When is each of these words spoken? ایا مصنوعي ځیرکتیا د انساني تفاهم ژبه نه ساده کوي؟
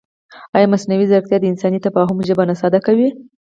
ایا 0.55 0.67
مصنوعي 0.73 1.05
ځیرکتیا 1.09 1.37
د 1.39 1.45
انساني 1.51 1.79
تفاهم 1.87 2.17
ژبه 2.27 2.43
نه 2.49 2.55
ساده 2.61 2.79
کوي؟ 2.87 3.07